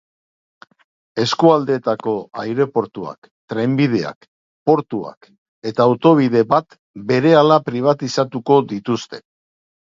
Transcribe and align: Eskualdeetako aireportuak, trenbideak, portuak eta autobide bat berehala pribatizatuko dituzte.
Eskualdeetako 1.23 2.13
aireportuak, 2.43 3.29
trenbideak, 3.53 4.29
portuak 4.71 5.31
eta 5.73 5.89
autobide 5.93 6.45
bat 6.57 6.81
berehala 7.15 7.63
pribatizatuko 7.71 8.63
dituzte. 8.77 9.27